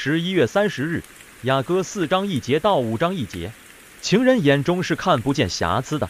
[0.00, 1.02] 十一月三十日，
[1.42, 3.50] 雅歌四章一节到五章一节，
[4.00, 6.08] 情人眼中是看不见瑕疵的。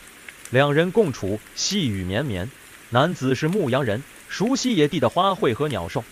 [0.50, 2.50] 两人共处，细雨绵绵。
[2.90, 6.04] 男子是牧羊人，熟悉野地的花卉和鸟兽，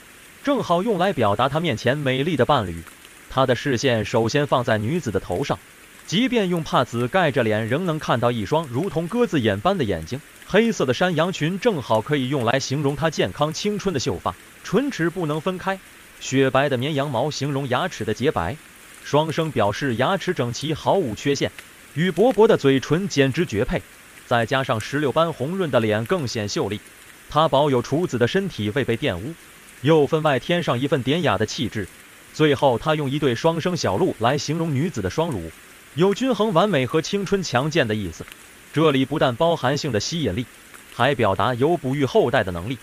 [0.43, 2.83] 正好用来表达他面前美丽的伴侣。
[3.29, 5.59] 他的视线首先放在女子的头上，
[6.07, 10.19] 即便用帕子盖着脸，仍能看到一双如同鸽子眼般的眼睛。
[10.47, 14.35] 黑色的山羊裙正好可以用来形容她健康青春的秀发，
[14.65, 15.79] 唇齿不能分开。
[16.21, 18.57] 雪白的绵羊毛形容牙齿的洁白，
[19.05, 21.53] 双生表示牙齿整齐，毫无缺陷，
[21.95, 23.83] 与薄薄的嘴唇简直绝配。
[24.27, 26.81] 再加上石榴般红润的脸，更显秀丽。
[27.29, 29.35] 她保有处子的身体未被玷污，
[29.83, 31.87] 又分外添上一份典雅的气质。
[32.35, 35.53] 最后，她用一对双生小鹿来形容女子的双乳，
[35.95, 38.27] 有均衡完美和青春强健的意思。
[38.73, 40.45] 这里不但包含性的吸引力，
[40.93, 42.79] 还表达有哺育后代的能力。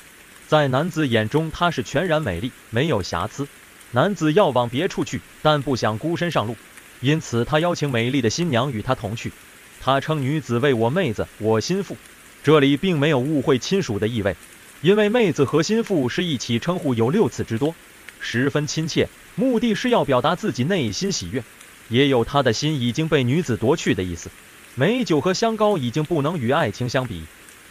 [0.54, 3.48] 在男子眼中，她是全然美丽，没有瑕疵。
[3.90, 6.56] 男子要往别处去，但不想孤身上路，
[7.02, 9.34] 因此他邀请美丽的新娘与他同去。
[9.82, 11.98] 他称女子为我妹子，我心腹。
[12.44, 14.36] 这里并没有误会亲属的意味，
[14.84, 17.74] 因为妹子和心腹是一起称呼有六次之多，
[18.20, 19.10] 十分亲切。
[19.34, 21.44] 目的是要表达自己内心喜悦，
[21.90, 24.30] 也有他的心已经被女子夺去的意思。
[24.76, 27.24] 美酒和香膏已经不能与爱情相比，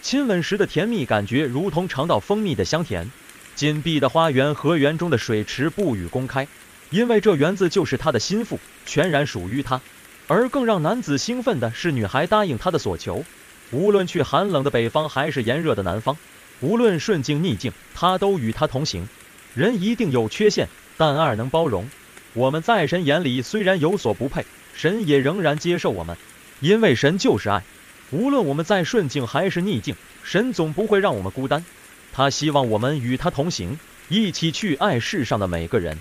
[0.03, 3.09] 亲吻时的甜蜜感觉如同尝到蜂蜜的香甜。
[3.55, 6.49] 紧闭的花园和园中的水池不予公开，
[6.91, 9.81] 因为这园子就是他的心腹，全然属于他。
[10.27, 13.25] 而更让男子兴奋的是，女孩答应他的所求，
[13.71, 16.17] 无论去寒冷的北方还是炎热的南方，
[16.61, 19.07] 无论顺境逆境，他都与他同行。
[19.55, 21.89] 人一定有缺陷，但爱能包容。
[22.33, 26.17] 我们在神眼里虽然有所不配，神也仍然接受我们，
[26.59, 27.63] 因为神就是爱。
[28.13, 31.65] 无论我们在顺境还是逆境，神总不会让我们孤单。
[32.13, 35.99] 他希望我们与他同行，一起去爱世上的每个人。